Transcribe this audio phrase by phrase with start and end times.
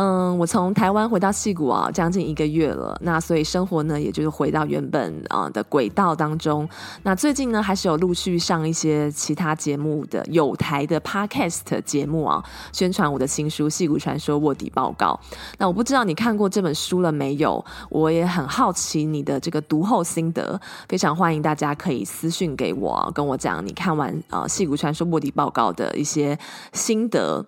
[0.00, 2.96] 嗯，我从台湾回到戏谷啊，将近一个月了。
[3.02, 6.68] 那所以生活呢，也就是回到原本啊的轨道当中。
[7.02, 12.40] 那最近呢，还是有陆续上一些其他节目的有台的 Podcast 节目啊，
[12.72, 15.18] 宣传我的新书《戏谷传说卧底报告》。
[15.58, 17.64] 那我不知道你看过这本书了没有？
[17.88, 26.38] 我也很好奇你的这个读后心得，非常欢迎大家可以私讯给我，跟我讲你看完啊《矽谷传说卧底报告》的一些
[26.72, 27.44] 心得。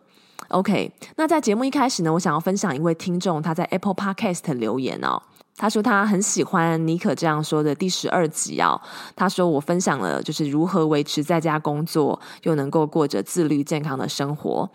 [0.51, 5.23] OK，那在节目一开始呢，我想要分享一位听众他在 Apple Podcast 留言哦，
[5.61, 8.81] 他说他很喜欢尼可这样说的第十二集哦，
[9.15, 14.71] 他说我分享了就是如何维持在家工作又能够过着自律健康的生活。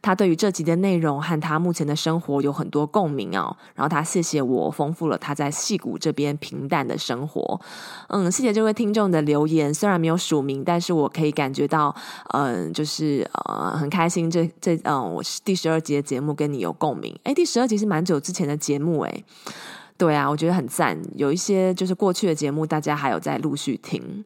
[0.00, 7.60] 他对于这集的内容和他目前的生活有很多共鸣哦，然后他谢谢我丰富了他在戏谷这边平淡的生活。
[8.08, 11.94] 嗯，谢谢这位听众的留言，虽然没有署名，但是我可以感觉到，
[12.32, 17.14] 嗯，就是呃很开心这，这这嗯，我是第十二集的节目跟你有共鸣。
[17.24, 19.24] 诶，第十二集是蛮久之前的节目诶。
[20.00, 20.98] 对啊，我觉得很赞。
[21.14, 24.24] 有一些就是过去的节目，大家还有在陆续听。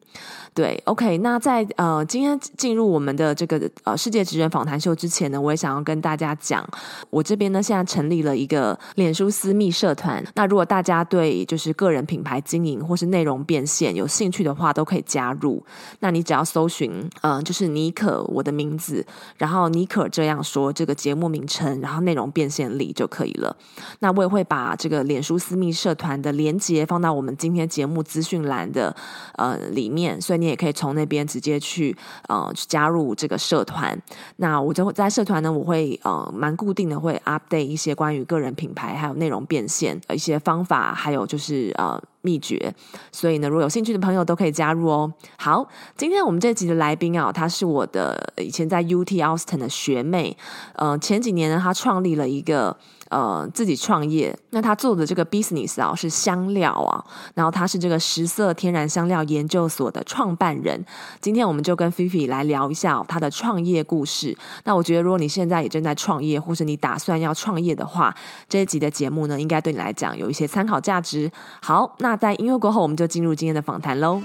[0.53, 6.65] 对，OK，那在呃今天进入我们的这个呃世界职人访谈秀之前呢，我也想要跟大家讲，
[7.09, 10.25] 我这边呢现在成立了一个脸书私密社团。
[10.35, 15.61] 那如果大家对就是个人品牌经营或是内容变现有兴趣的话，都可以加入。
[15.99, 16.89] 那你只要搜寻
[17.21, 23.53] 嗯、呃，就是尼可我的名字，然后尼可这样说这个节目名称，然后内容变现力就可以了。
[23.99, 28.95] 那我也会把这个脸书私密社团的连接放到我们今天节目资讯栏的
[29.35, 31.95] 呃里面，所以你也可以从那边直接去
[32.27, 33.99] 呃去加入这个社团。
[34.37, 42.73] 那我就在社团呢，我会呃蛮固定的会 update 一些关于个人品牌还有内容变现一些方法，还有就是呃秘诀。
[43.11, 45.11] 所以呢，如果有兴趣的朋友都可以加入哦。
[45.37, 50.35] 好，今天我们这集的来宾啊，她是我的以前在 UT Austin 的学妹，
[50.75, 52.75] 呃前几年呢，她创立了一个。
[53.15, 57.01] 呃，自己创业，那他做的这个 business 啊是香料啊，
[57.33, 60.85] 然后他是这个十色天然香料研究所的创办人。
[61.21, 64.37] 今天我们就跟菲菲来聊一下他的创业故事。
[64.65, 68.13] 那我觉得，如果你现在也正在创业，或是你打算要创业的话，
[68.49, 71.31] 这一集的节目呢，应该对你来讲有一些参考价值。
[71.61, 74.21] 好，那在音乐过后，我们就进入今天的访谈喽。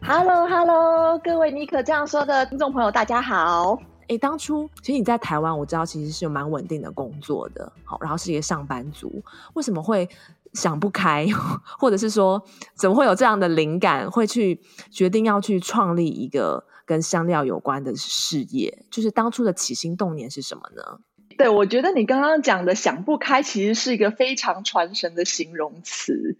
[0.00, 3.91] Hello，Hello，各位尼可这样说的听众朋友，大家好。
[4.08, 9.22] 诶，当初其实你在台湾，我知道其实是有蛮稳定的工作的，好，然后是一个上班族，
[9.54, 10.08] 为什么会
[10.52, 11.26] 想不开，
[11.78, 12.42] 或者是说
[12.74, 18.84] 怎么会有这样的灵感，会去决定要去创立一个跟香料有关的事业？
[18.90, 21.00] 就是当初的起心动念是什么呢？
[21.38, 26.36] 对，我觉得你刚刚讲的想不开，其实是一个非常传神的形容词。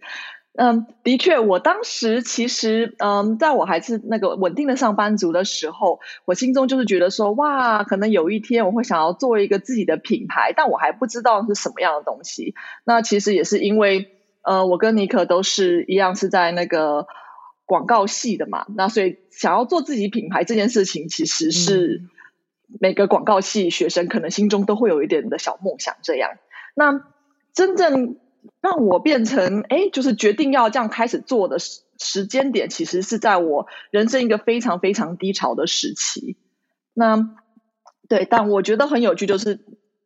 [0.55, 12.53] 嗯，的确，我当时其实，嗯，在我还是那个稳定的上班族的时候，我心中就是觉得说，哇，可能有一天我会想要做一个自己的品牌，但我还不知道是什么样的东西。
[12.83, 14.11] 那其实也是因为，
[14.43, 17.07] 呃，我跟尼克都是一样是在那个
[17.65, 22.03] 广告系的嘛，那所以想要做自己品牌这件事情，其实是
[22.79, 26.29] 每个广告系学生可能心中都会有一点的小梦想这样。
[26.75, 27.01] 那
[27.55, 28.17] 真正。
[28.61, 36.35] 让我变成哎，就是决定要这样开始做的时时间点，其实是在我人生一个非常非常低潮的时期。
[36.93, 37.29] 那
[38.09, 39.61] 对，但我觉得很有趣，就是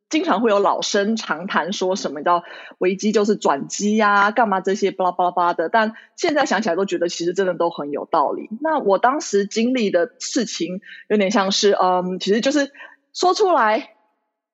[0.09, 2.43] 经常会有老生常谈，说什么叫
[2.77, 5.69] 危机就是转机呀，干嘛这些巴拉巴拉巴的。
[5.69, 8.49] 但现在想起来都觉得，其实真的都很有道理。
[8.61, 12.71] 那我当时经历的事情，有点像是嗯，其实就是
[13.13, 13.95] 说出来，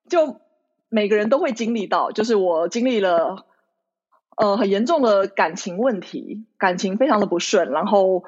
[0.08, 0.40] 就
[0.88, 3.44] 每个人都会经历到，就是我经历了。
[4.36, 8.24] 呃，很严重的感情问题，感情非常的不顺，然后，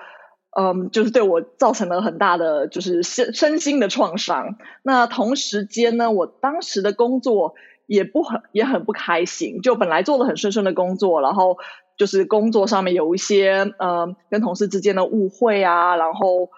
[0.56, 4.56] 嗯，就是对我造成了很大的就是身身心的创伤。
[4.82, 7.55] 那同时间呢，我当时的工作
[7.87, 11.58] 也不很也很不开心，就本来做的很顺顺的工作，然后
[11.97, 16.50] 就是工作上面有一些呃跟同事之间的误会啊，然后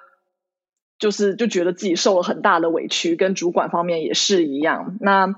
[0.99, 4.99] 就是就觉得自己受了很大的委屈，跟主管方面也是一样。
[5.01, 5.35] 那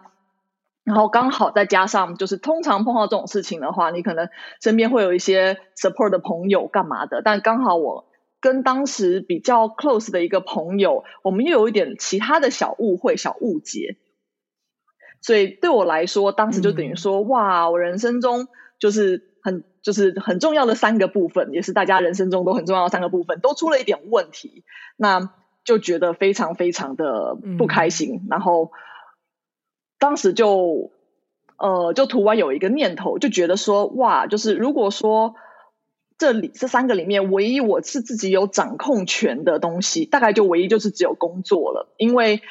[0.84, 4.28] 然后刚好再加上，就是通常碰到这种事情的话，你可能
[4.60, 7.22] 身边会有一些 support 的朋友干嘛的。
[7.22, 8.06] 但刚好我
[8.40, 13.98] 跟当时比较 close 的一个朋友，我们又有一点其他的小误会、小误解。
[15.20, 18.48] 所以对我来说，当时就等于说，嗯、哇，我人生中
[18.78, 24.64] 就是很就是很重要的三个部分，也是大家人生中都很重要的三个部分，都出了一点问题，
[24.96, 25.30] 那
[25.62, 28.22] 就觉得非常非常的不开心。
[28.22, 28.72] 嗯、然后
[30.00, 30.90] 当时就
[31.56, 35.36] 呃，就突然有一个念头，就觉得说，哇，就是如果说
[36.18, 42.42] 这里这三个里面，唯一我是自己有掌控权的东西，大概就唯一就是只有工作了，因为。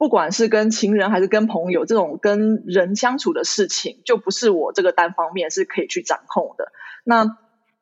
[0.00, 6.70] 不管是跟情人还是跟朋友，这种跟人相处的事情，就不是我这个单方面是可以去掌控的。
[7.02, 7.36] 那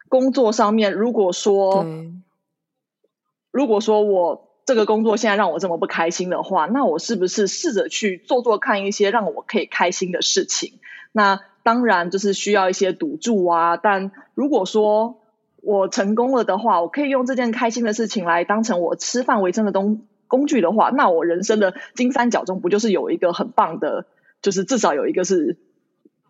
[0.08, 1.84] 工作上面，如果说，
[3.50, 10.74] 如果说我这个工作现在让我这么不开心的话，那我是不是试着去做做看一些让我可以开心的事情？
[11.12, 13.78] 那当然就是需要一些赌注啊。
[13.78, 15.22] 但如果说
[15.62, 20.02] 我成功了的话，我可以用这件开心的事情来当成我吃饭为生的东。
[20.28, 24.06] 工具的话，那我人生的金三角中不就是有一个很棒的，
[24.42, 25.56] 就是至少有一个是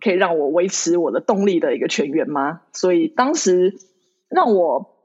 [0.02, 2.60] 可以让我维持我的动力的一个泉源吗？
[2.74, 3.78] 所以当时
[4.28, 4.95] 让我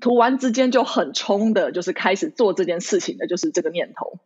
[0.00, 4.18] 突然之间就很冲的，就是开始做这件事情的，就是这个念头。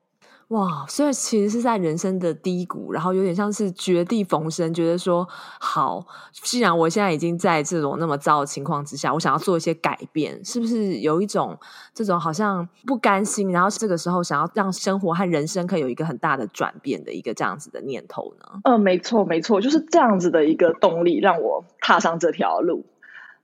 [0.50, 5.26] 哇，所以其实是在人生的低谷，然后有点像是绝地逢生，觉得说
[5.58, 11.58] 好，既然我现在已经在这种那么糟的情况之下，我想要做一些改变，是不是有一种
[11.92, 18.60] 这种好像不甘心，然后这个时候想要让生活和人生可以有一个很大的转变的一个这样子的念头呢？
[18.62, 22.86] 嗯、呃，没错，没错，就是这样子的一个动力，让我踏上这条路。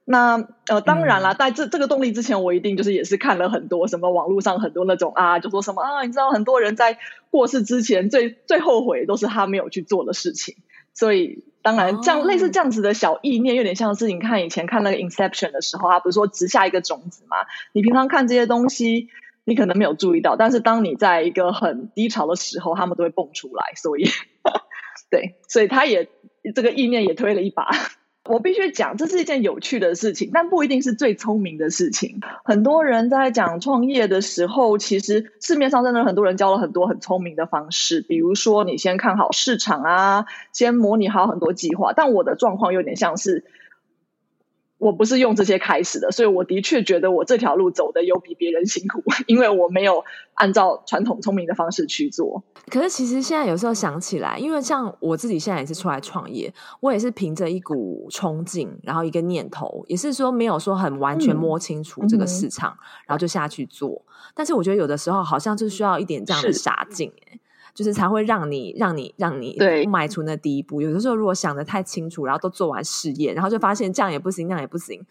[0.05, 6.99] 那呃，当然啦，在这这个动力之前，我一定就是也是看了很多什么网络上很多那种啊，就说什么啊，你知道很多人在
[7.31, 10.57] 过世之前最最后悔都是他没有去做的事情。
[10.95, 17.37] 所以当然这样、哦、类似这样子的小意念，有点像是你看以前看那个 Inception 的时候，他不是说植下一个种子嘛？
[17.73, 19.09] 你平常看这些东西，
[19.45, 23.73] 你可能没有注意到，但是当你在一个很低潮的时候，他们都会蹦出来。
[23.77, 24.05] 所以
[25.11, 26.09] 对，所以他也
[26.55, 27.71] 这个意念也推了一把。
[28.25, 32.21] 我必须讲，这是一件有趣的事情，但不一定是最聪明的事情。
[32.45, 41.93] 很多人在讲创业的时候，其实市面上真的很多人教了很多很聪明的方式，比如说你先看好市场啊，先模拟好很多计划。
[41.93, 43.45] 但我的状况有点像是。
[44.83, 50.03] 我不是用这些开始的，所以我的确觉得我这条路走的有比别人辛苦， 因为我没有
[50.35, 52.43] 按照传统聪明的方式去做。
[52.69, 64.03] 可是其实现在有时候想起来，因为像我自己现在也是出来创业，我也是凭着一股冲劲，然后一个念头，也是说没有说很完全摸清楚这个市场，嗯、然后就下去做。
[64.35, 67.39] 但是我觉得有的时候好像就需要一点这样的傻劲、欸
[67.75, 69.57] 就是才会让你、让你、让你
[69.89, 70.83] 迈出那第一步。
[70.83, 75.05] 有的时候，如果想的太清楚，然后都做完试验，然后就发现这样也不行，那样也不行，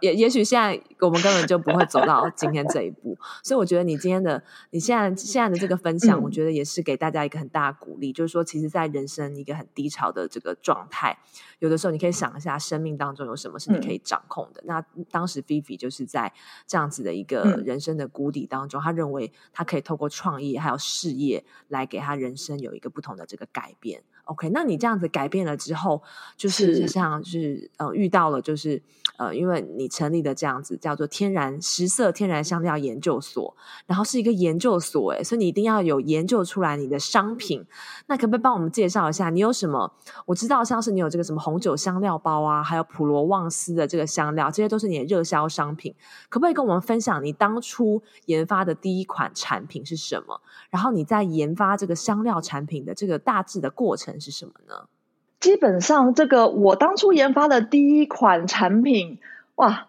[0.00, 3.16] 也也许现在我们根本就不会走到 今天这一步。
[3.42, 8.10] 所以，我觉得你今天的、你现在现在的这个分享，我觉得也是给大家一个很大的鼓励。
[8.10, 11.18] 嗯、就是说，其实，在人生一个很低潮的这个状态，
[11.58, 14.62] 有的时候你可以想一下，生命当中有什么是你可以掌控的。
[14.62, 16.32] 嗯、那当时菲菲就是在
[16.66, 21.97] 这样子的一个人生的谷底当中，他、嗯、认为他可以透过创业还有事业来给。
[21.98, 24.00] 给他人生有一个不同的这个改变。
[24.24, 26.00] OK，那你这样子改变了之后，
[26.36, 28.80] 就是像是呃遇到了，就是
[29.16, 33.56] 呃，因为你成立的这样子叫做天然十色天然香料研究所，
[33.86, 37.64] 然后是一个研究所，诶，所以你一定要有研究出来你的商品。
[38.06, 39.90] 那可不可以帮我们介绍一下你有什么？
[40.26, 45.94] 我知道像是你有这个什么红酒香料包啊，还有普罗旺斯的这个香料，这些都是你的热销商品。
[46.28, 50.38] 可不可以跟我们分享你当初研发的第一款产品是什么？
[50.68, 54.86] 然后你在研发这个香料产品的这个大致的过程是什么呢？
[55.40, 59.18] 基本上，这个我当初研发的第一款产品，
[59.56, 59.88] 哇，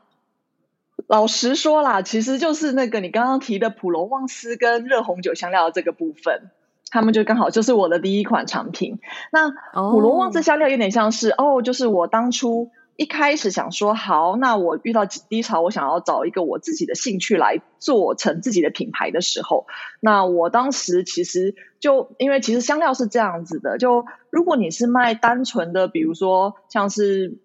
[1.05, 6.49] 老实说啦，其实就是那个你刚刚提的普罗旺斯跟热红酒香料的这个部分，
[6.89, 8.99] 他们就刚好就是我的第一款产品。
[9.31, 9.51] 那
[9.91, 12.71] 普罗旺斯香料有点像是哦，哦，就是我当初。
[12.99, 19.67] 一开始想说好，那我遇到低潮，我想要找一个我自己的兴趣来做成自己的品牌的时候，
[20.01, 27.37] 那我当时其实就因为其实香料是这样子的，就如果你是卖单纯的，比如说像是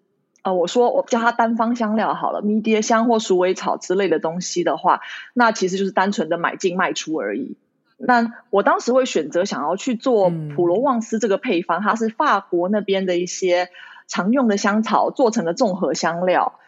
[0.43, 4.99] 呃，我说我叫它单方香料好了，迷迭香或鼠尾草之类的东西的话，
[5.33, 7.55] 那其实就是单纯的买进卖出而已。
[7.95, 13.69] 那我当时会选择想要去做普罗旺斯这个配方，它是法国那边的一些。
[14.07, 16.59] 常用的香草做成的综合香料，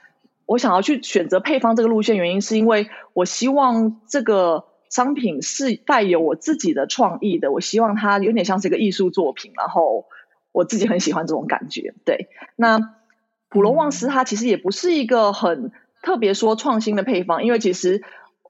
[0.45, 10.05] 我想要去选择配方这个路线，原因是因为我希望这个商品是带有我自己的创意的，我希望它有点像是一个艺术作品，然后
[10.51, 11.93] 我自己很喜欢这种感觉。
[12.05, 12.79] 对，那
[13.49, 18.01] 普罗旺斯它其实也不是一个很特别说创新的配方，因为其实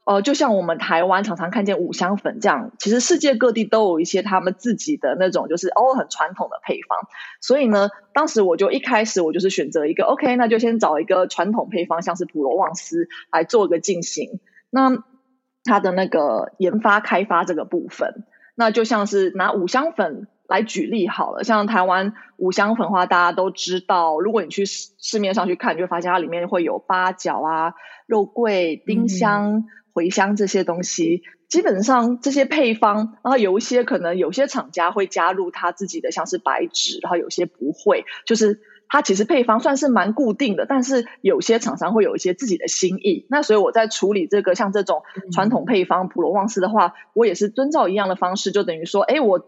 [0.08, 6.98] 呃，就像我们台湾常常看见五香粉这样，其实世界各地都有一些他们自己的那种就是哦很传统的配方。
[7.42, 14.40] 所以呢，当时我就一开始我就是选择一个 OK，那就先找一个传统配方，像是普罗旺斯来做一个进行。
[14.70, 15.04] 那
[15.66, 18.24] 它的那个研发开发这个部分，
[18.56, 27.74] 那就像是拿五香粉来举例好了，像台湾五香粉的话，大家都知道，如果你去市市面上去看，就会发现它里面会有八角啊、
[28.06, 29.58] 肉桂、丁香。
[29.58, 43.26] 嗯茴香这些东西，基本上这些配方，然后有一些可能有些厂家会加入他自己的，像是白芷，然后有些不会，就是它其实配方算是蛮固定的，但是有些厂商会有一些自己的心意。
[43.30, 45.02] 那所以我在处理这个像这种
[45.34, 49.46] 传统配方普罗旺斯的话，我也是遵照一样的方式，就等于说，哎，我。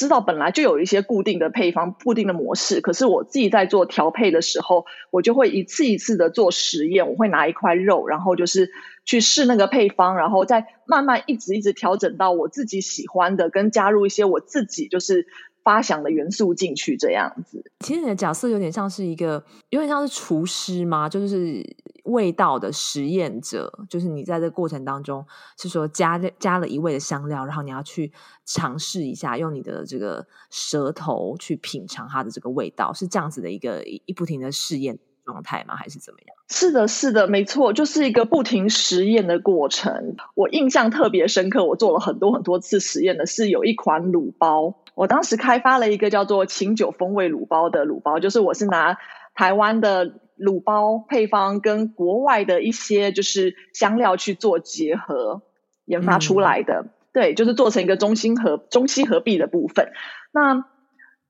[0.00, 7.10] 知道本来就有一些固定的配方、固定的模式，可是我自己在做调配的时候，我就会一次一次的做实验。
[7.10, 8.70] 我会拿一块肉，然后就是
[9.04, 15.26] 去试那个配方，然后再慢慢一直一直调整到我自己喜欢的，跟加入一些我自己就是。
[15.70, 17.62] 发想的元素进去，这样子。
[17.78, 21.08] 其实你的角色有点像是一个，有点像是厨师吗？
[21.08, 21.64] 就是
[22.06, 23.72] 味道的实验者。
[23.88, 25.24] 就是你在这个过程当中，
[25.56, 28.10] 是说加加了一味的香料，然后你要去
[28.44, 34.98] 尝试一下，用你的这个舌头去品尝它的这个味道，是这样子的一个一不停的试验
[35.30, 35.76] 状态吗？
[35.76, 36.36] 还是怎么样？
[36.48, 40.16] 是的，是的，没错，就是一个不停实验的过程。
[40.34, 44.82] 我印象特别深刻，我做了很多很多次实验的是有一款卤包。
[44.96, 48.98] 我当时开发了一个叫做清酒风味卤包的卤包，就是我是拿
[49.34, 55.42] 台湾的卤包配方跟国外的一些就是香料去做结合
[55.84, 59.92] 研发出来的，嗯、对，就是做成一个中西合中西合璧的部分。
[60.32, 60.64] 那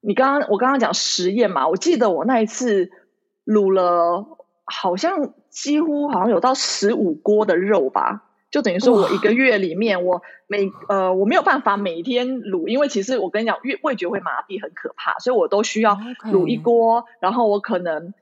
[0.01, 2.91] 你刚刚我刚刚讲实验嘛，我记得我那一次
[3.45, 8.25] 卤了好像几乎好像有到十五锅的肉吧。
[8.51, 18.13] 就等于说，我一个月里面，我每呃我没有办法每天卤，因为其实我跟你讲，味味觉会麻痹，很可怕，所以我都需要卤一锅，然后我可能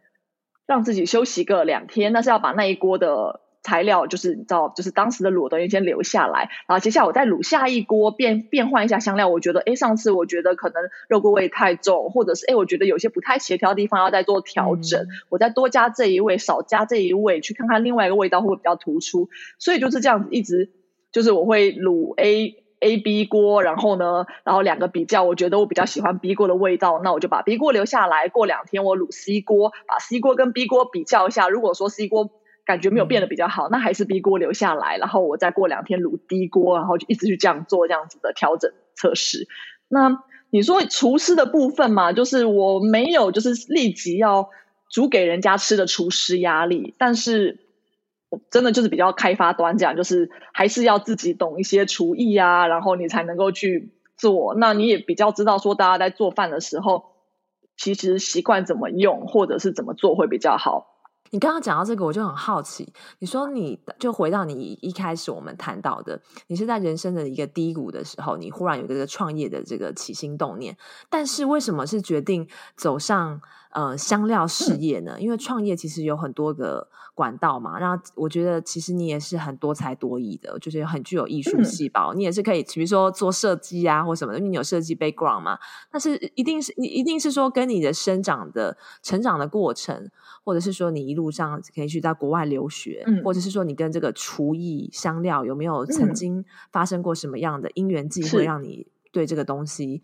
[0.67, 3.41] 让自己休息个两天，但是要把那一锅的。
[3.63, 9.29] 材料就是你知道，就是当时的卤东西先留下来，然后接下来我再卤下一锅，变变换一下香料。
[9.29, 19.29] 我觉得，哎，上次我觉得可能肉桂味太重，或者是哎，我觉得有些不太协调的地方要再做调整，嗯、我再多加这一味，少加这一味，去看看另外一个味道会不会比较突出。
[19.59, 20.71] 所以就是这样子，一直
[21.13, 32.09] 就是我会卤 A A B 锅，然后呢，然后两个比较，我觉得我比较喜欢 B 锅的味道，那我就把 B 锅留下来，过两天我卤 C 锅，把 C 锅跟 B 锅比较一下，如果说 C
[32.09, 32.31] 锅。
[32.69, 39.49] 感觉没有变得比较好，那还是 B 锅留下来，然后我再过两天卤 D 锅，然后就一直去这样做这样子的调整测试。
[39.89, 44.51] 那你说厨师的部分嘛，就是我没有就是立即要
[44.91, 47.59] 煮给人家吃的厨师压力，但是
[48.29, 54.55] 我真的就是比较开发端这样，就是还是要自己懂一些厨艺啊，然后你才能够去做。
[54.55, 57.07] 那你也比较知道说大家在做饭的时候，
[57.79, 60.98] 其实习惯怎么用或者是怎么做会比较好。
[61.31, 62.93] 你刚刚讲到这个，我就很好奇。
[63.19, 70.77] 你说你就回到你一开始我们谈到的，你是在人生的一个低谷的时候，你忽然有一个创业的这个起心动念，
[71.09, 75.21] 但是为什么是决定走上呃香料事业呢？
[75.21, 77.79] 因为创业其实有很多个管道嘛。
[77.79, 82.15] 然后我觉得其实你也是很多才多艺的，就是很具有艺术细胞。
[82.15, 85.59] 你也是可以，比如说做设计啊或什么的，因为你有设计 background 嘛。
[85.91, 90.11] 但是一定是你一定是说跟你的生长的成长的过程。
[90.45, 100.03] 或者是说你一路上可以去到国外留学，嗯，或者是说你跟这个厨艺香料有没有曾经发生过什么样的因缘际会，让你对这个东西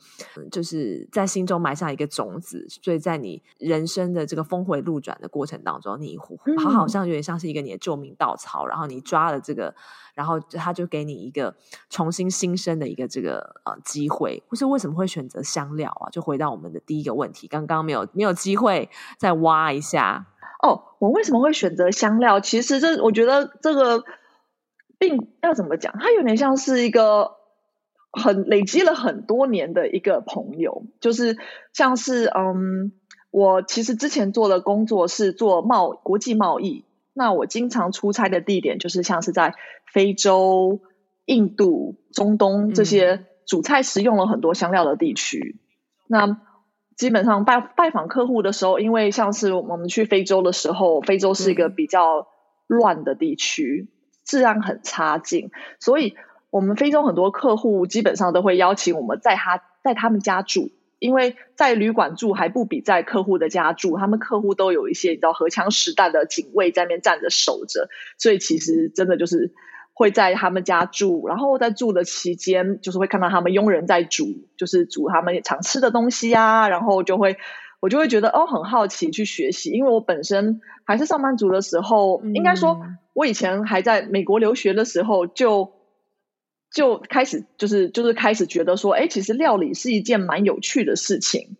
[0.50, 6.16] 就是在心中埋下一个种子，所以在你人生的这个峰回路转的过程当中，你
[6.58, 9.74] 好好像有点像是一个你的救命稻草，然后你抓了这个。
[10.14, 11.56] 然后他就给你一个
[11.90, 16.06] 重新新生的一个这个呃机会，或是为什么会选择香料啊？
[16.08, 20.28] 就回到我们的第一个问题，刚刚没有没有机会再挖一下
[20.62, 20.94] 哦。
[21.00, 22.38] 我为什么会选择香料？
[22.38, 24.04] 其实这我觉得这个
[25.00, 27.33] 并要怎么讲，它有点像是一个
[28.14, 31.36] 很累积了很多年的一个朋友，就是
[31.72, 32.92] 像是嗯，
[33.30, 36.84] 我其实之前做的工作是做贸国际贸易。
[37.12, 39.54] 那我经常出差的地点就是像是在
[39.92, 40.80] 非洲、
[41.26, 45.56] 印度、中东这些主菜食用了很多香料的地区。
[45.56, 46.40] 嗯、那
[46.96, 52.26] 基本上拜拜访客户的时候，因为像是我们去非洲的时候，非洲是一个比较
[52.66, 53.88] 乱的地区，
[54.24, 56.16] 治安很差劲，所以
[56.54, 60.70] 我们非洲很多客户基本上都会邀请我们在他在他们家住。
[61.00, 69.52] 因为在旅馆住还不比在客户的家住，他们客户都有一些你知道荷枪实弹的警卫在那边站着守着，所以其实真的就是
[69.92, 74.24] 会在他们家住，然后在住的期间，就是会看到他们佣人在煮，
[74.56, 77.36] 就是煮他们常吃的东西啊，然后就会
[77.80, 82.80] 我就会觉得哦，很好奇去学习，因为我本身还是上班族的时候，嗯、应该说
[83.12, 85.73] 我以前还在美国留学的时候就
[86.74, 91.56] 就开始就是就是开始觉得说，哎，其实料理是一件蛮有趣的事情，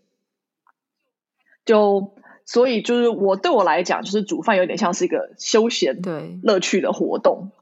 [1.65, 2.13] 就
[2.45, 7.53] 所以就是我对我来讲，就是煮饭有点像是一个休闲对乐趣的活动。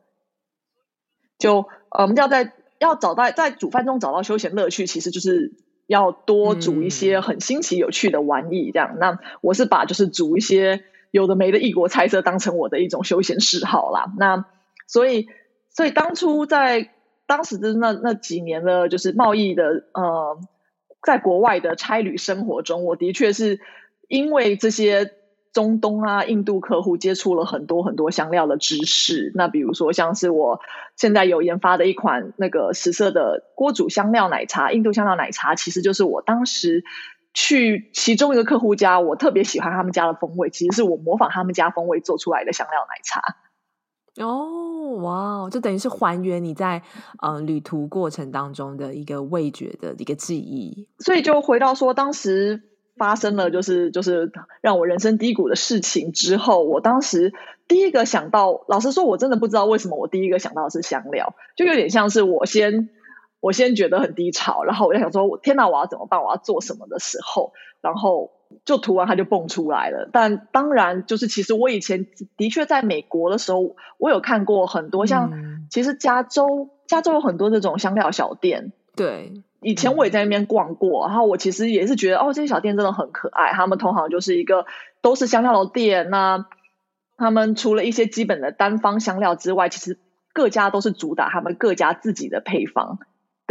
[1.38, 5.52] 就呃，我们要在要找到在煮饭中找到休闲乐趣，其实就是
[5.87, 8.71] 要多煮一些很新奇有趣的玩意。
[8.73, 14.11] 这样，嗯、那我是把就是煮一些有的没的异国菜色当成我的一种休闲嗜好啦。
[14.16, 14.47] 那
[14.87, 15.28] 所以，
[15.68, 16.90] 所以当初在
[17.33, 20.39] 当时的那那几年的，就是贸易的呃，
[21.03, 23.61] 在国外的差旅生活中，我的确是
[24.09, 25.12] 因为这些。
[25.53, 29.33] 中东啊，印度客户接触了很多很多香料的知识。
[29.35, 30.61] 那比如说，像是我
[30.97, 36.85] 现在有研发的一款那个十色的锅煮香料奶茶，印度香料奶茶，其实就是我当时
[37.35, 43.21] 去其中一个客户家，我特别喜欢他们家的风味，其实是我模仿他们家风味做出来的香料奶茶。
[44.21, 46.83] 哦，哇，就等于是还原你在
[47.23, 50.88] 嗯、旅途过程当中的一个味觉的一个记忆。
[50.99, 52.69] 所以就回到说，当时。
[52.95, 57.33] 发生了就是就是让我人生低谷的事情之后，我当时
[57.66, 62.90] 第一个想到，老实说，我真的不知道为什么我第一个想到的是香料，就有点像是我先
[63.40, 66.23] 我先觉得很低潮，然后我就想说，我天哪，我要怎么办？
[66.23, 68.31] 我要做什么的时候，然后
[68.64, 70.09] 就涂完它就蹦出来了。
[70.12, 72.06] 但当然，就是其实我以前
[72.37, 79.32] 的确在美国的时候，我有看过很多像，嗯、其实加州加州有很多这种香料小店，对。
[79.64, 83.52] 以前我也在那边逛过，然后我其实也是觉得，哦，这些小店真的很可爱。
[83.52, 84.66] 他们通行就是一个
[85.02, 86.47] 都是香料的店，那
[87.16, 90.00] 他们除了一些基本的单方香料之外，其实
[90.32, 92.99] 各家都是主打他们各家自己的配方，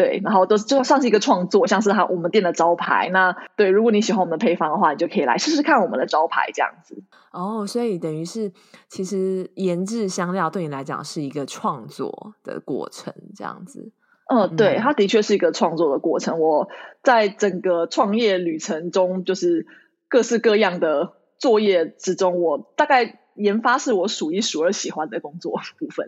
[0.02, 3.12] 对，然后都是就算是一个创作，像是他我们店的招牌。
[3.14, 7.04] 那对，如果你喜欢我们的配方的话，你就可以来试试看我们的招牌这样子。
[7.32, 8.52] 哦，所以等于是
[8.90, 13.92] 其实研制香料对你来讲是一个创作的过程，这样子。
[14.26, 16.40] 嗯，对，它的确是一个创作的过程。
[16.40, 16.68] 我
[17.04, 19.68] 在整个创业旅程中，就是
[20.08, 26.08] 各式各样的作业之中，我大概研发是我数一数二喜欢的工作部分。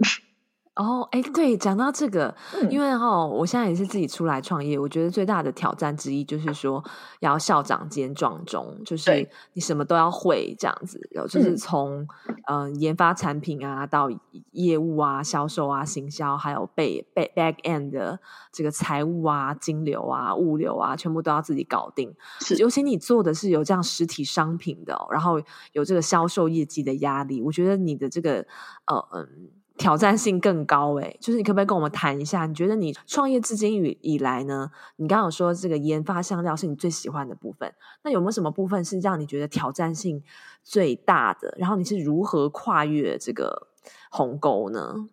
[0.75, 6.83] 哦，哎，对，讲到这个，嗯、因为哈、哦，我现在也是自己出来创业，我觉得最大的挑战之一就是说
[7.19, 12.07] 要校长兼撞钟，就是你什么都要会这样子，有对就是从
[12.47, 14.09] 嗯、呃、研发产品啊，到
[14.49, 18.19] 业务啊、销售啊、行销，还有被 back back end 的
[18.51, 22.11] 这个财务啊、金流啊、物流啊，全部都要自己搞定。
[22.39, 25.39] 是，尤其你做的是有这样实体商品的、哦，然后
[25.73, 28.43] 有这个销售业绩的压力，我觉得你的这个
[28.87, 29.51] 呃嗯。
[29.77, 32.45] 挑战性更高诶，就是你可不可以跟我们谈一下？
[32.45, 34.69] 你觉得你创业至今以以来呢？
[34.97, 40.23] 你刚刚有说这个研发香料是你最喜欢的部分，那有没有什么部分是让你觉得挑战性
[40.63, 41.55] 最大的？
[41.57, 43.67] 然后你是如何跨越这个
[44.11, 45.09] 鸿沟呢？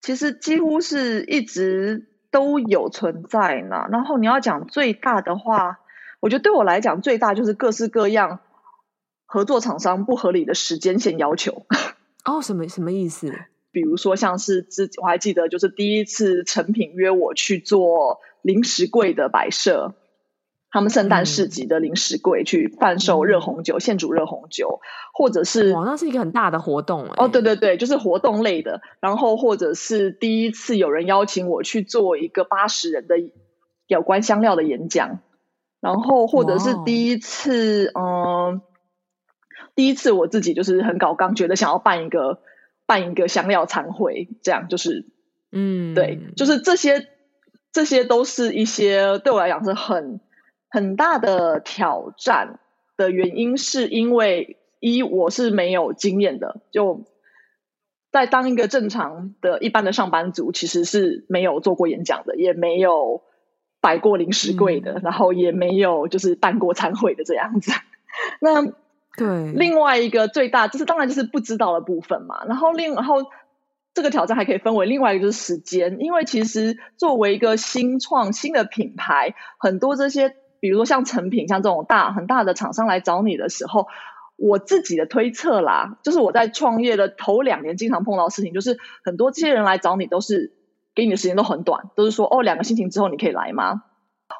[0.00, 3.86] 其实几乎是一直都有存在呢。
[3.90, 5.78] 然后你要讲最大的话，
[6.20, 8.40] 我觉得对我来讲最大就是各式各样
[9.24, 11.64] 合作厂商不合理的时间线要求。
[12.24, 13.32] 哦，什么什么意思？
[13.78, 19.94] 比如说，像是自己我还记得，就是第一次成品约我去做零食柜的摆设，
[20.72, 24.80] 他们圣诞市集的零食柜去贩售热红酒，嗯、现煮热红酒，
[25.14, 28.80] 或者是哇，那是一个很大的活动、欸、哦，对对对，就是活动类的。
[28.98, 33.14] 然后或者是第一次有人邀请我去做一个八十人的
[33.86, 35.20] 有关香料的演讲，
[35.78, 38.02] 然后或者是第一次，哇
[38.50, 38.60] 嗯，
[39.76, 42.40] 第一次我自己就是很搞刚，觉得想要办一个。
[42.88, 45.04] 办一个香料餐会，这样就是，
[45.52, 47.06] 嗯，对，就是这些，
[47.70, 50.20] 这些都是一些对我来讲是很
[50.70, 52.58] 很大的挑战
[52.96, 57.04] 的原因，是因为一我是没有经验的，就
[58.10, 63.22] 在当一个正常的一般的上班族，其实是没有做过演讲的，也没有
[63.82, 67.70] 摆过零食柜的，嗯、然后也没有就是办过餐会的这样子，
[68.40, 68.72] 那。
[69.18, 72.44] 对，另外一个最大就是当然就是不知道的部分嘛。
[72.46, 73.16] 然后另然后
[73.92, 83.88] 这个挑战还可以分为另外一个就是时间，因为其实作为一个新创新的品牌，很多这些比如说像成品像这种大很大的厂商来找你的时候，
[84.36, 90.52] 我自己的推测啦，就是我在创业的头两年经常碰到的事情，就是很多这些人来找你都是
[90.94, 93.82] 给你的时间都很短，都是说哦两个星期之后你可以来吗？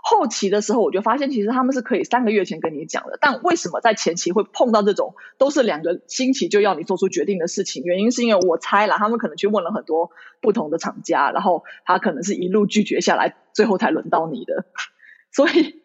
[0.03, 7.83] 后期的时候，我就发现其实他们是可以三个月前跟你讲的，但为什么在前期会碰到这种都是两个星期就要你做出决定的事情？
[7.85, 14.67] 原因是因为我猜了，他们可能去问了很多不同的厂家，然后他可能是一路拒绝下来，最后才轮到你的。
[15.33, 15.83] 所以，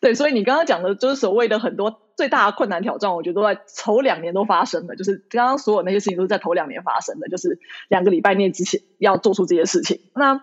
[0.00, 7.58] 对，所以你刚刚讲的就是所谓的很多最大的困难挑战，我觉得都在头两年都发生了，就是刚刚所有那些事情都是在头两年发生的，就是
[7.88, 10.00] 两个礼拜内之前要做出这些事情。
[10.14, 10.42] 那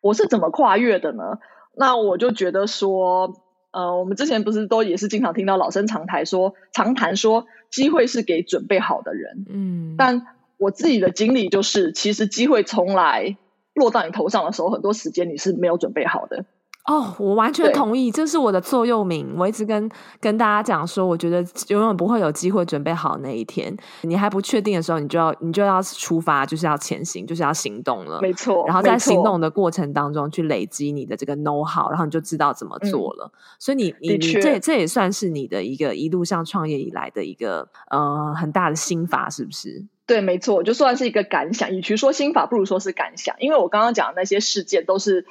[0.00, 1.38] 我是怎么跨越的呢？
[1.76, 3.34] 那我就觉得说，
[3.70, 13.36] 呃，我们之前不是都也是经常听到老生常谈说，常谈说机会是给准备好的人，嗯，但我自己的经历就是，其实机会从来
[13.74, 16.46] 落到你头上的时候，很多时间你是没有准备好的。
[16.86, 19.34] 哦，我完全同意，这是我的座右铭。
[19.36, 23.76] 我一直跟跟大家讲说，我觉得永远不会有机会准备好那一天。
[24.02, 28.20] 你还不确定的时候，你就要你就要出发，就是要前行，就是要行动了。
[28.20, 28.64] 没错。
[28.68, 33.32] 然后在行动的过程当中，去累积你的这个 know how，然后你就知道怎么做了。
[33.34, 39.84] 嗯、所以你你你这这也算是你的一个一路上创业以来的一个呃很大的心法，是不是？
[40.06, 41.72] 对，没错，就算是一个感想。
[41.72, 45.26] 与其说心法，不如说是感想，因为我刚刚讲的那些事件都是。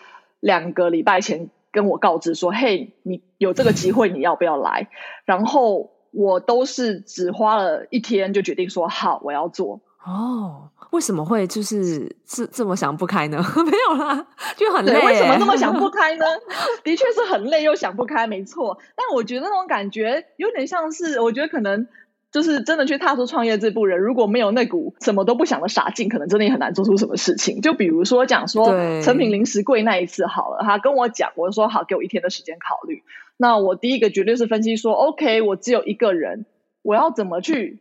[0.45, 4.89] 两个礼拜前跟我告知说：“嘿，你有这个机会，你要不要来？”
[5.25, 13.43] 然后我都是只花了一天就决定说：“好，我要做。”哦，为什么会就是这这么想不开呢？
[13.65, 15.03] 没有啦，就很累。
[15.03, 16.25] 为什么这么想不开呢？
[16.85, 18.77] 的确是很累又想不开，没错。
[18.95, 21.87] 但我觉得那种感觉有点像是，我觉得可能。
[22.35, 27.61] 就是真的去踏出创业这步人，如果没有那股什么都不想的傻劲，可能真的也很难做出什么事情。
[27.61, 28.65] 就比如说讲说
[29.01, 33.03] 成品零食柜那一次好了，他跟我讲，我就说好，给我一天的时间考虑。
[33.37, 36.45] 那我第一个绝对是分析说，OK，我只有一个人，
[36.81, 37.79] 我要怎么去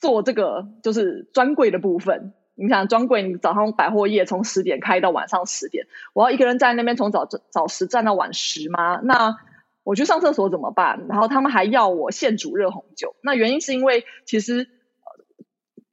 [0.00, 2.32] 做这个就是专柜的部分？
[2.56, 8.98] 你想专柜，你早上百货业从十点开到晚上十点，我要一个人在那边从早早十站到晚十吗？
[9.04, 9.36] 那
[9.88, 11.06] 我去上厕所怎么办？
[11.08, 13.16] 然后他们还要我现煮热红酒。
[13.22, 14.68] 那原因是因为其实，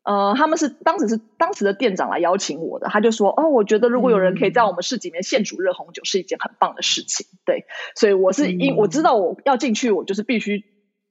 [0.04, 7.64] 呃，他们是当时是当时的店长来邀请我的，他就说：“哦，我觉得如果有人可以在我们市集里面现煮热红酒，是一件很棒的事情。”对，
[7.96, 10.66] 所以我是因我知道我要进去，我就是必须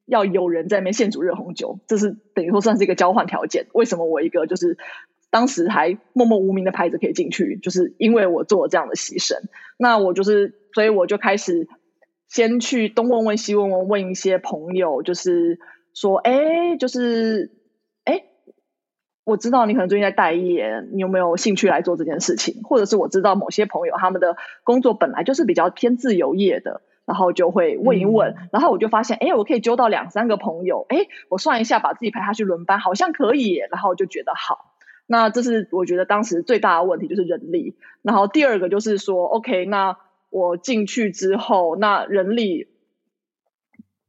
[0.05, 3.66] 要有人在那边现煮热红酒，这是等于说算是一个交换条件。
[3.73, 4.77] 为什么我一个就是
[5.31, 9.37] 当时还默默无名的牌子可以进去，就是因为我做了这样的牺牲。
[9.79, 11.66] 那我就是，所以我就开始。
[12.28, 15.60] 先去东问问西问问，问一些朋友，就是
[15.94, 17.52] 说，哎，就是，
[18.04, 18.24] 哎，
[19.24, 22.62] 我知道你可能最近在待业，你有没有兴趣来做这件事情？
[22.64, 34.74] 或者是我知道某些朋友他们的工作本来就是比较偏自由业的，然后就会问一问，嗯、然后我就发现，哎，我可以揪到两三个朋友，哎，我算一下，把自己排下去轮班，好像可以，然后就觉得好。
[35.06, 39.98] 那这是我觉得当时最大的问题就是人力，然后第二个就是说，OK，那。
[40.35, 42.66] 我进去之后，那人力，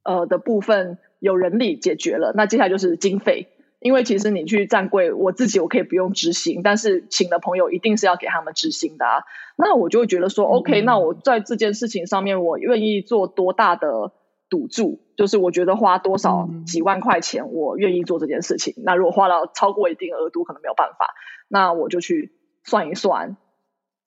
[0.01, 3.49] 呃的部分有人力解决了，那接下来就是经费。
[3.79, 9.21] 因为其实你去站柜，我自己我可以不用执行，但是请的朋友一定是要给他们执行的啊。
[9.55, 14.11] 那我就会觉得说，OK，那我在这件事情上面，我愿意做多大的
[14.49, 15.01] 赌注？
[15.15, 18.73] 就是我觉得花多少几万块钱，我愿意做这件事情。
[18.77, 21.13] 那如果花到超过一定额度，可能没有办法，
[21.47, 22.31] 那我就去
[22.63, 23.37] 算一算。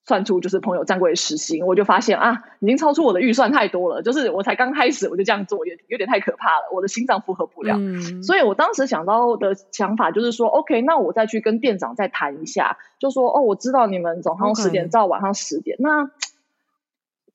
[0.08, 4.00] 算出就是朋友站柜时薪，我就发现啊，已经超出我的预算太多了。
[4.00, 7.76] 就是我才刚开始，我就这样做，也有点太可怕了，我的心脏负荷不了。
[7.78, 16.10] 嗯、所以我当时想到的想法就是说，OK，那我再去跟店长再谈一下，就说哦，我知道你们早上十点到晚上十点.那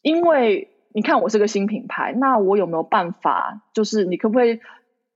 [0.02, 3.62] 因为你看我是个新品牌，那我有没有办法？
[3.74, 4.60] 就是你可不可以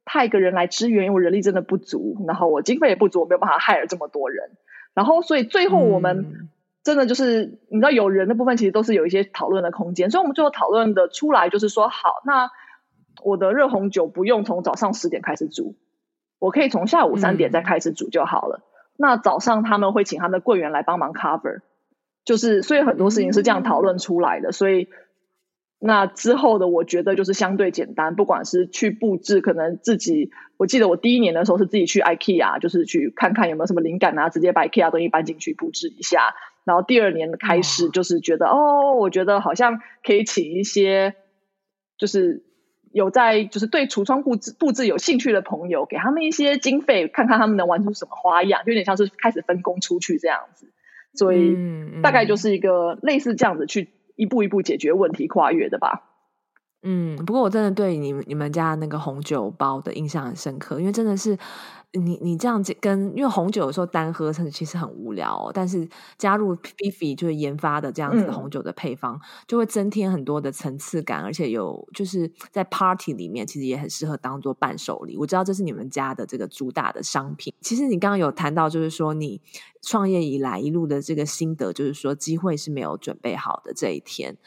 [0.06, 1.08] 派一个人来支援？
[1.08, 4.52] 因为我人力真的不足，然后我经费也不足，我没有办法 hire 这么多人。
[4.94, 6.50] 然后所以最后我们。
[6.88, 12.50] 真的就是你知道有人的部分，其实都是有一些讨论的空间，所以我们最后讨论的出来就是说，好，那
[13.26, 15.76] 我的热红酒不用从早上十点开始煮，
[16.40, 18.62] 我可以从下午三点再开始煮就好了。
[18.96, 21.60] 那早上他们会请他们的柜员来帮忙 cover，
[22.24, 24.54] 就是所以很多事情是这样讨论出来的。
[24.54, 24.88] 所以
[25.80, 36.34] 那之后的我觉得就是相对简单，不管是去布置，可能自己，我记得我第一年的时候是自己去 IKEA，就是去看看有没有什么灵感啊，直接把 IKEA 东西搬进去布置一下。
[36.68, 41.16] 然后第二年开始，就是觉得哦，哦，我觉得好像可以请一些，
[41.98, 42.44] 就是
[42.92, 50.74] 有在就是对橱窗布置布置有兴趣的朋友，给他们一些经费，看看他们能玩出什么花样，就有点像是开始分工出去这样子。
[51.14, 51.56] 所以
[52.04, 56.04] 大概就是一个类似这样子去一步一步解决问题、跨越的吧。
[56.84, 61.38] 嗯，不过我真的对你你们家那个红酒包的印象很深刻，因为真的是。
[61.94, 75.18] 你你这样子跟，因为红酒有时候单喝其实很无聊哦，但是加入 p i f i 就是研发的这样子的红酒的配方，嗯、就会增添很多的层次感，而且有就是在 Party 里面其实也很适合当做伴手礼。
[75.18, 77.54] 我知道这是你们家的这个主打的商品。
[77.62, 79.42] 其实你刚刚有谈到，就是说你
[79.82, 84.38] 创业以来一路的这个心得，就是说机会是没有准备好的这一天。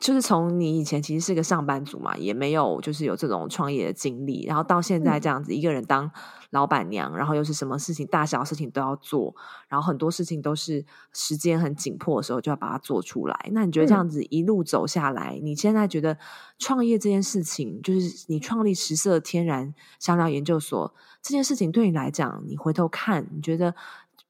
[0.00, 6.10] 就是从你以前其实是个上班族嘛，也没有就是有这种创业的经历，然后到现在这样子一个人当
[6.50, 9.34] 老板娘，嗯、然后又是什么事情大小事情都要做，
[9.68, 13.50] 然后很多事情都是时间很紧迫的时候就要把它做出来。
[13.52, 16.18] 那你觉得这样子一路走下来，嗯、你现在觉得
[16.58, 23.74] 创业这件事情，就是你创立十色天然香料研究所这件事情，对你来讲，你回头看，你觉得？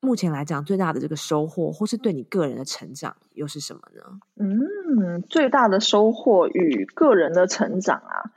[0.05, 4.21] 目前来讲，最大的这个收获，或是对你个人的成长，又是什么呢？
[4.37, 8.31] 嗯，最大的收获与个人的成长啊，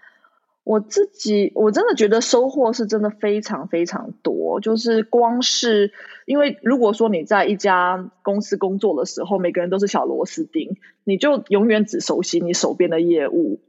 [0.63, 4.59] 我自己我真的觉得收获是真的非常非常多。
[4.61, 5.91] 就是光是
[6.25, 13.59] 因为，如果说你在一家公司工作的时候，每个人都是小螺丝钉，你就永远只熟悉你手边的业务。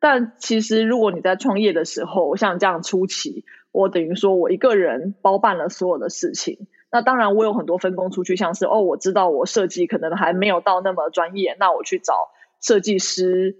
[0.00, 6.66] 但其实，如果你在创业的时候，像这样初期，我等于说我一个人包办了所有的事情。
[6.94, 12.14] 那当然，我有很多分工出去，像是哦，我知道我设计可能还没有到那么专业，那我去找
[12.60, 13.56] 设计师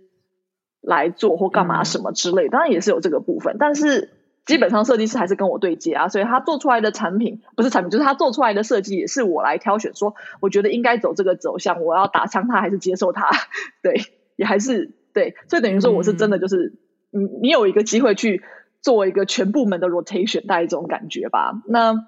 [0.81, 3.57] 来做或干嘛什么之类，当然也是有这个部分。
[3.59, 4.11] 但是
[4.47, 13.29] 基本上设计师还是跟我对接啊，所以他做出来的产品不是产品，就是他做出来的设计也是我来挑选，说我觉得应该走这个走向，我要打枪他还是接受他，
[13.83, 14.01] 对，
[14.37, 16.73] 也还是对，所以等于说我是真的就是，
[17.11, 18.45] 你，你有一个机会去
[18.81, 21.61] 做一个全部门的 rotation，大概这种感觉吧。
[21.67, 22.07] 那。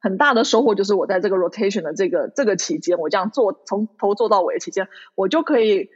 [0.00, 5.88] 很大的收获就是我在这个 rotation 的这个这个期间，我这样做从头做到尾的期间，我就可以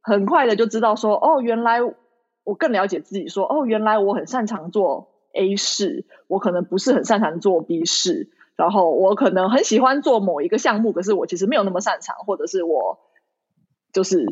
[0.00, 1.80] 很快的就知道说，哦，原来
[2.44, 13.00] 我更了解自己说，说哦，原来我很擅长做 A 事，我可能不是很擅长做 B 事，然后我可能很喜欢做某一个项目，可是我其实没有那么擅长，或者是我
[13.92, 14.24] 就是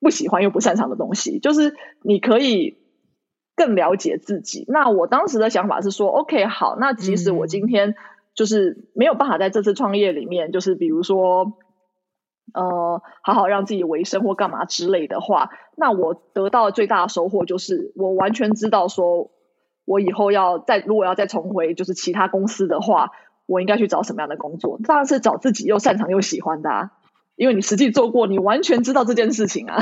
[0.00, 2.76] 不喜欢又不擅长的东西，就是你可以
[3.56, 4.64] 更了解自己。
[4.68, 7.94] 那我当时的想法是说，OK，好，那即使我今天。
[8.38, 11.54] 就是没有办法在这次创业里面，就是比如说，
[12.54, 19.32] 呃，好好让自己维生或干嘛之类的话，那我得到的最大的收获就是，我完全知道说，
[19.84, 23.10] 我以后要再如果要再重回就是其他公司的话，
[23.46, 24.78] 我应该去找什么样的工作？
[24.84, 26.92] 当然是找自己又擅长又喜欢的啊，
[27.34, 29.76] 因为你实际做过，你完全知道这件事情啊。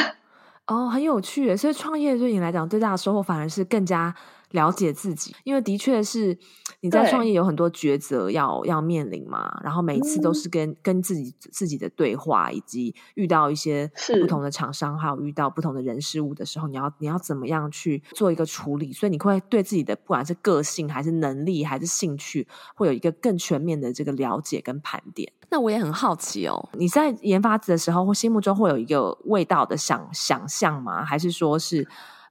[0.67, 4.15] 哦，很有趣，所以创业对你来讲最大的收获反而是更加。
[4.57, 6.37] 了解自己，因为的确是
[6.81, 13.91] 你在创业有很多抉择要要面临嘛，然后每一次都是跟跟自己自己的对话，以及遇到一些
[14.21, 18.93] 不同的厂商，还有遇到不同的人事物的时候，你要你要怎么样去做一个处理？
[18.93, 25.31] 所以你会对自己的不管是个性还是能力还是兴趣，会有一个更全面的这个了解跟盘点。
[25.51, 31.05] 那我也很好奇哦，你在研发的时候或心目中会有一个味道的想想象吗？
[31.05, 31.87] 还是说是？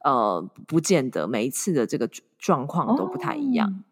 [0.05, 3.83] 呃，不见得每一次的这个状况都不太一样。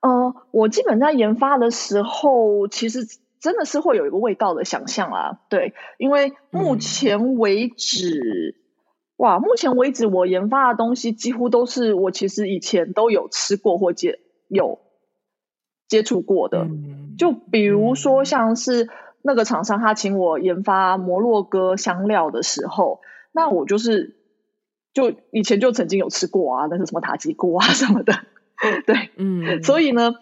[0.00, 3.00] 哦、呃，我基本在研发的时候，其实
[3.38, 5.40] 真的是会有一个味道的想象啊。
[5.50, 8.64] 对，因为目前为止，嗯、
[9.18, 14.78] 哇，目前为止我研发的东西几乎都是我其实以前都有吃过或接有
[15.86, 16.60] 接触过的。
[16.60, 18.88] 嗯、就比如说，像是
[19.20, 23.02] 那个厂商他请我研发摩洛哥香料的时候，
[23.32, 24.16] 那我就是。
[24.92, 28.12] 就以前就曾经有吃过啊，那是什么塔吉锅啊什么的，
[28.86, 30.14] 对，嗯， 所以呢，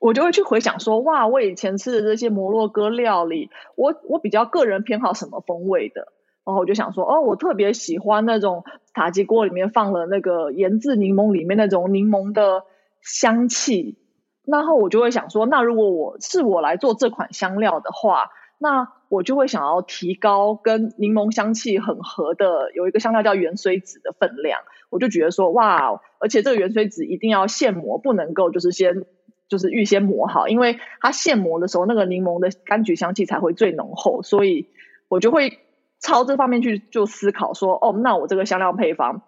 [0.00, 6.08] 我就会去回想说，哇，我以前吃的这些摩洛哥料理，我我比较个人偏好什么风味的，
[6.44, 12.64] 然后我就想说，哦，我特别喜欢那种塔吉锅里面放了那个盐渍柠檬里面那种柠檬的
[13.00, 13.96] 香气，
[14.44, 24.60] 然后我就会想说，那如果我是我来做这款香料的话，那我就会想要提高跟柠檬香气很合的，有一个香料叫芫荽籽的分量。
[24.88, 29.04] 我就觉得说，哇，而且这个芫荽籽一定要现磨，不能够就是先
[29.48, 34.22] 就是预先磨好，因为它现磨的时候，那个柠檬的柑橘香气才会最浓厚。
[34.22, 34.68] 所以
[35.08, 35.58] 我就会
[36.00, 39.20] 朝这方面去就思考说，哦，那我这个香料配方，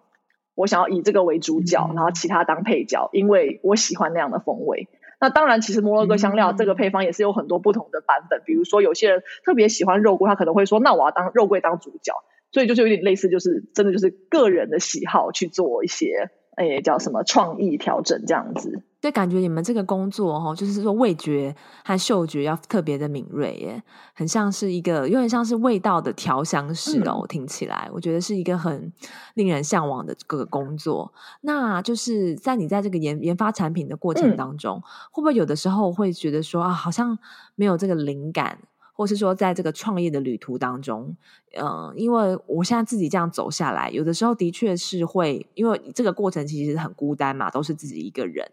[0.55, 4.87] 我想要以这个为主角，然后其他当配角，因为我喜欢那样的风味。
[5.25, 8.41] 那当然，其实摩洛哥香料这个配方也是有很多不同的版本。
[8.41, 12.13] 嗯、比如说，有些人特别喜欢肉桂，他可能会说：“那我要当肉桂当主角。”
[12.53, 18.81] 所以就是有点类似，就是真的就是个人的喜好去做一些诶叫什么创意调整这样子。
[19.01, 23.83] 对，感觉你们这个工作哦，就是说味觉和嗅觉要特别的敏锐耶，
[24.15, 27.19] 很像是一个有点像是味道的调香师哦。
[27.21, 28.91] 嗯、听起来，我觉得是一个很
[29.35, 31.13] 令人向往的这个工作。
[31.41, 37.15] 那就是在你在这个研研发产品的过程当中，嗯、会不会有的时候会觉得说啊，好像
[37.53, 38.57] 没有这个灵感，
[38.95, 41.15] 或是说在这个创业的旅途当中，
[41.53, 48.49] 嗯、呃，因为我现在自己这样走下来，有的时候的确是会，因为这个过程其实很孤单嘛，都是自己一个人。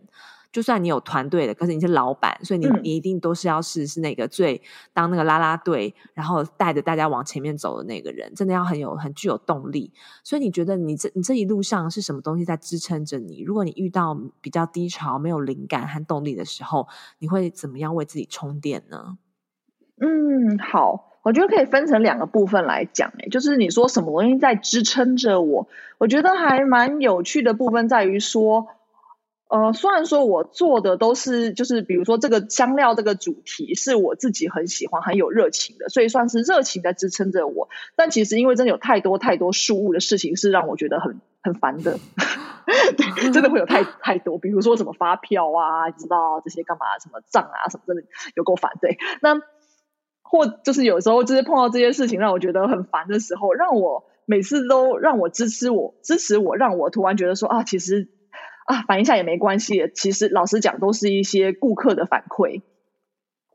[0.50, 4.60] 就算你有团队的，可是你是老板，所以你你一定都是要是是那个最
[4.92, 9.90] 当那个拉拉队，然后带着大家往前面走的那个人，真的要很有很具有动力。
[10.22, 13.40] 所以你觉得你这你这一路上是什么东西在支撑着你？
[13.40, 16.86] 如果你遇到比较低潮、没有灵感和动力的时候，
[17.18, 19.16] 你会怎么样为自己充电呢？
[20.04, 23.12] 嗯，好，我觉得可以分成两个部分来讲。
[23.20, 25.68] 诶，就是你说什么东西在支撑着我？
[25.98, 28.66] 我觉得还蛮有趣的部分在于说。
[29.48, 37.68] 呃，虽然说我做的都是，就是比如说这个香料这个主题是我自己很喜欢、很有热情的，所以算是热情在支撑着我。
[37.94, 41.98] 但其实因为真的有太多太多事物的事情是让我觉得很很烦的，
[42.96, 48.02] 对，真的会有太太多，比如说什么发票啊，你知道这些干嘛，什么账啊，什么真的
[48.34, 48.72] 有够烦。
[48.80, 49.34] 对，那
[50.32, 58.08] 或就是有时候就是碰到这些事情让我觉得很烦的时候，让我每次都让我支持我支持我，让我突然觉得说啊，其实。
[58.64, 59.90] 啊，反一下也没关系。
[59.92, 62.62] 其实老实讲，都是一些顾客的反馈。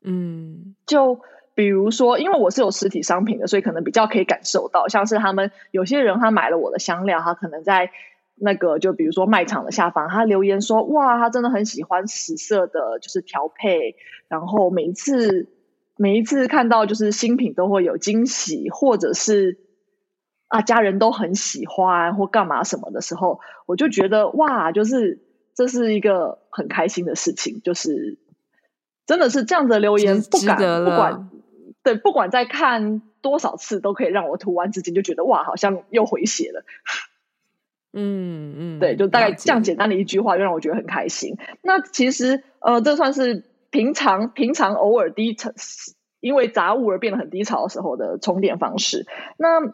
[0.03, 1.21] 嗯，就
[1.55, 7.89] 比如说，因为我是有实体商品的，所以可能比较可以感受到，像是他们有些人他买了我的香料，他可能在
[8.35, 13.95] 那个就比如说卖场的下方，他留言说：“哇，他真的很喜欢十色的，就是调配。
[14.27, 15.47] 然后每一次
[15.97, 19.59] 每一次看到就是新品都会有惊喜，或者是。”
[20.49, 25.19] 啊，家人都很喜欢或干嘛什么的时候，我就觉得哇，就是
[25.53, 28.17] 这是一个很开心的事情，就是
[29.05, 30.55] 真的是这样的留言，不敢
[30.85, 31.29] 不管
[31.83, 36.63] 对，不管再看多少次，都可以让我突然之间就觉得哇，好像又回血了。
[37.91, 41.35] 嗯嗯，对，就大概这样简单的一句话，就让我觉得很开心。
[41.61, 45.51] 那其实呃，这算是平常平常偶尔低潮，
[46.19, 49.05] 因为杂物而变得很低潮的时候的充电方式。
[49.37, 49.73] 那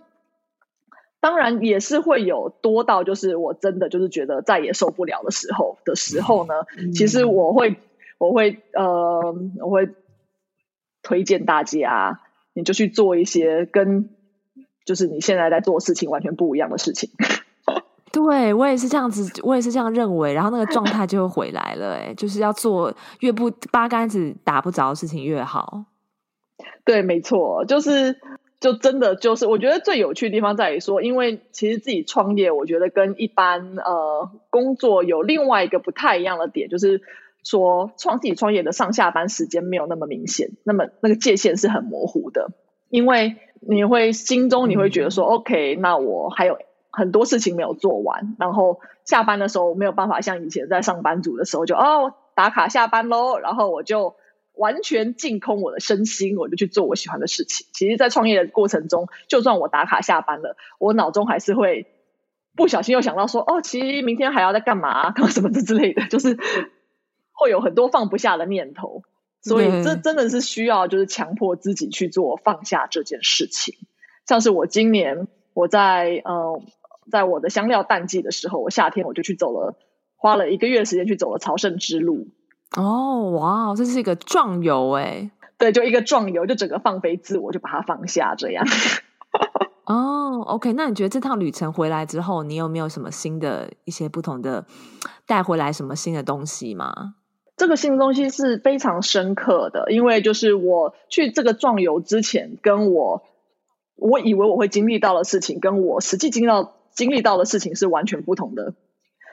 [1.20, 7.78] 当然也是会有多到，就是我真的就是觉得再也受不了的时候的时候呢，嗯、其实我会
[8.18, 9.90] 我会呃我会
[11.02, 12.20] 推荐大家，
[12.54, 14.10] 你就去做一些跟
[14.86, 17.10] 就是你现在在做事情完全不一样的事情。
[18.14, 21.96] 对，我也是这样子，我也是这样认为，然后那个状态就会回来了。
[21.96, 25.84] 哎，就是要做越不八竿子打不着的事情越好。
[26.86, 28.16] 对，没错，就是。
[28.64, 37.02] 就真的就是，我觉得最有趣的地方在于说，因为其实自己创业，我觉得跟一般呃工作有另外一个不太一样的点，就是
[37.44, 42.52] 说创自己创业的上下班时间没有那么明显，那么那个界限是很模糊的，
[42.88, 46.58] 因为你会心中你会觉得说，嗯，OK，那我还有
[46.94, 54.16] 很多事情没有做完，然后下班的时候没有办法像以前在上班族的时候就哦打卡下班喽，然后我就。
[54.56, 57.66] 完全净空我的身心，我就去做我喜欢的事情。
[57.74, 61.88] 其实，在创业的过程中，就算我打卡下班了，我脑中还是会
[62.56, 66.38] 不小心又想到说：“哦，其实明天还要再干嘛，干什么的之类的。”就是
[67.34, 69.02] 会有很多放不下的念头。
[69.42, 73.74] 所以，这真的是需要就是强迫自己去做放下这件事情。
[74.28, 76.62] 像是我今年我在呃，
[77.12, 79.76] 在我的香料淡季的时候，我夏天我就去走了，
[80.16, 82.28] 花了一个月的时间去走了朝圣之路。
[82.76, 88.66] 哦，哇，这是一个壮游哎，对，就一个壮游，就整个放飞自我，就把它放下这样。
[89.86, 94.66] 哦，OK，那你觉得这趟旅程回来之后，你有没有什么新的一些不同的
[95.28, 97.16] 带回来什么新的东西吗？
[97.58, 103.22] 这个新的东西是非常深刻的，因为就是我去这个壮游之前，跟我
[103.96, 108.74] 我以为我会经历到的事情，跟我实际经历到经历到的事情是完全不同的。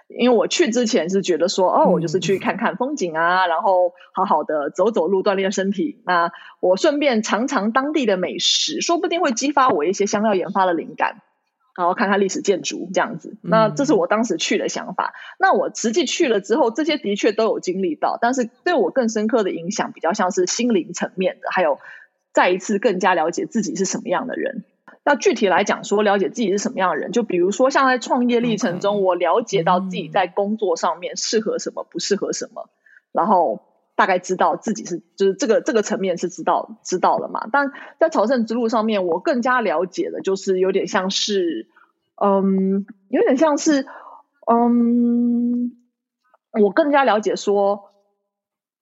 [0.08, 6.02] 因为我去之前是觉得说，哦，我就是去看看风景啊，嗯、然后好好的走走路，锻炼身体。
[6.04, 11.22] 那我顺便尝尝当地的美食，说不定会激发我一些香料研发的灵感。
[11.76, 13.38] 然后看看历史建筑这样子。
[13.42, 15.14] 那这是我当时去的想法。
[15.14, 21.78] 嗯、那我实际去了之后，这些的确都有经历到，但是对我更深刻的影响，比较像是心灵层面的，还有
[22.34, 24.64] 再一次更加了解自己是什么样的人。
[25.04, 32.68] 那具体来讲，说了解自己是什么样的人，就比如说像在创业历程中，我了解到自己在工作上面适合什么，不适合什么，
[33.12, 33.60] 然后
[33.96, 37.48] 大概知道自己是就是这个这个层面是知道知道了嘛。
[37.52, 41.68] 但在朝圣之路上面，我更加了解的就是有点像是，
[42.16, 43.86] 嗯，有点像是，
[44.46, 45.76] 嗯。
[46.60, 47.92] 我更加了解说，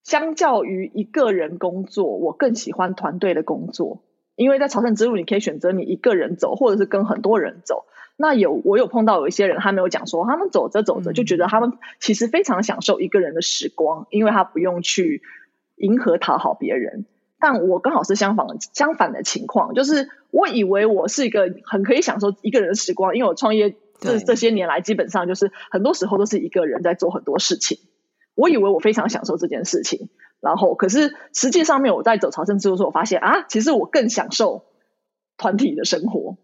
[0.03, 4.03] 相较于一个人工作，我更喜欢团队的工作。
[4.39, 7.87] 因为在朝圣之路，你可以选择你一个人走，或者是跟很多人走。
[8.17, 15.23] 那有我有碰到有一些人，他没有讲说，他们走着走着就觉得他们其实非常享受一个人的时光，因为他不用去
[15.75, 17.05] 迎合讨好别人。
[17.41, 27.79] 但我刚好是相反的相反的情况，就是我以为我是一个很可以享受一个人的时光，因为我创业这这些年来基本上就是很多时候都是一个人在做很多事情。
[28.39, 30.09] 我以为我非常享受这件事情。
[30.41, 34.67] 然后，可是实际上面，我在走朝圣之路的时候，我发现啊，其实我更享受
[35.37, 36.37] 团体的生活。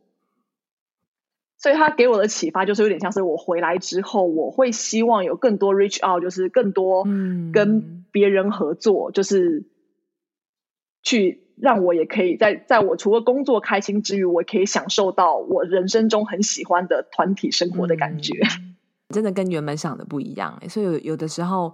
[1.56, 7.04] 所以他给我的启发就是有点像是我回来之后，我会希望有更多 reach out，就是更多
[7.52, 9.64] 跟别人合作，嗯、就是
[11.04, 18.34] 去让我也可以在在我除了工作开心之余，我可以享受到我人生中很喜欢的团体生活的感觉。
[18.58, 18.73] 嗯、
[19.14, 21.72] 真的跟原本想的不一样，所以有有的时候。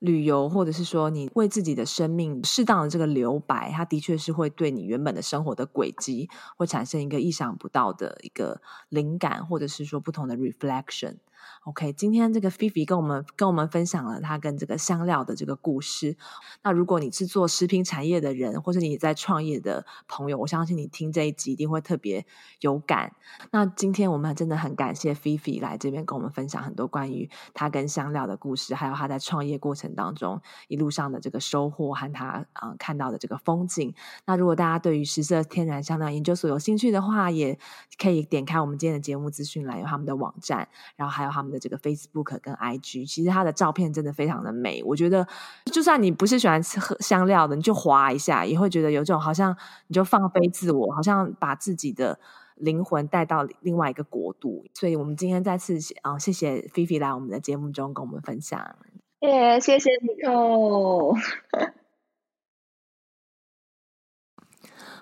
[0.00, 11.16] 旅游，或者是说你为自己的生命适当的这个留白，它的确是会对你原本的生活的轨迹会产生一个意想不到的一个灵感，或者是说不同的 reflection。
[11.64, 16.16] OK，今天这个菲菲跟我们跟我们分享了他跟这个香料的这个故事。
[16.62, 22.24] 那如果你是做食品产业的人，或者你在创业的朋友，我相信你听这一集一定会特别
[22.60, 23.14] 有感。
[23.50, 33.94] 那今天我们真的很感谢菲菲来这边跟我们分享很多关于他跟香料的故事，还有他在创业过程当中一路上的这个收获和他啊、看到的这个风景。
[34.24, 37.58] 那如果大家对于食色天然香料研究所有兴趣的话，也
[37.98, 41.50] 可以点开我们今天的节目资讯栏，有他们的网站，然后还有他们。
[41.50, 44.80] 的这个 Facebook 跟 IG，其实他的照片真的非常的美。
[44.84, 45.26] 我觉得，
[45.72, 49.52] 就算你不是喜欢吃香料的，你就滑一下，也会觉得有种好像
[49.88, 52.20] 你就放飞自我，好像把自己的
[52.54, 54.64] 灵魂带到另外一个国度。
[54.74, 58.76] 所以，我们今天再次啊，谢谢菲菲来我们的节目中跟我们分享。
[59.18, 61.18] 耶，谢谢 Nicole。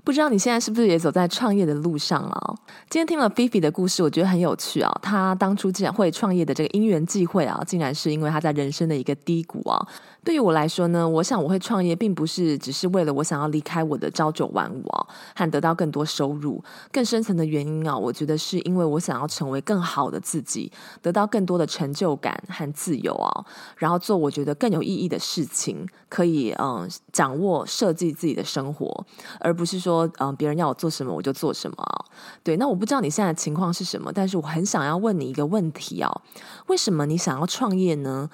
[0.04, 2.54] 不知道你现在是不是也走在创业的路上了？
[2.88, 4.90] 今天听了菲菲的故事，我觉得很有趣啊。
[5.02, 9.86] 她当初竟然会创业的这个因缘际会啊，竟然是因为她在人生的一个低谷啊。
[10.28, 16.62] 对于我来说呢，我想我会创业，并不是只是为了我想要离开我的朝九晚五啊，和得到更多收入。
[16.92, 20.70] 更深层的原因啊，我觉得是因为我想要成为更好的自己，
[21.00, 23.46] 得到更多的成就感和自由啊，
[23.78, 29.06] 然后做我觉得更有意义的事情，可以嗯掌握设计自己的生活，
[29.40, 32.04] 而不是说嗯别人要我做什么我就做什么啊。
[32.42, 36.20] 对，那我不知道你现在情况是什么，但是我很想要问你一个问题啊，
[36.66, 38.28] 为什么你想要创业呢？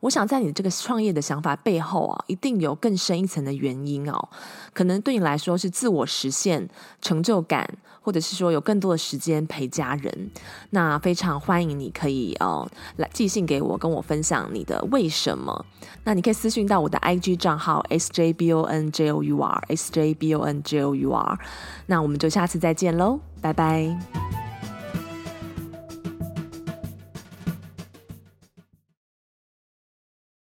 [0.00, 4.28] 我想在你这个创业的想法背后啊，一定有更深一层的原因哦。
[4.72, 6.68] 可能对你来说是自我实现、
[7.02, 7.68] 成就感，
[8.00, 10.30] 或者是说有更多的时间陪家人。
[10.70, 15.66] 那非常欢迎你可以哦来寄信给我，跟我分享你的为什么。
[16.04, 18.90] 那你可以私信到我的 IG 账号 sjbonjour
[19.68, 21.38] sjbonjour。
[21.86, 24.49] 那我们就下次再见喽，拜拜。